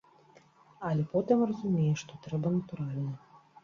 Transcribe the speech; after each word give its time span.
Але 0.89 1.03
потым 1.13 1.37
разумееш, 1.53 1.97
што 2.05 2.13
трэба 2.27 2.59
натуральна. 2.61 3.11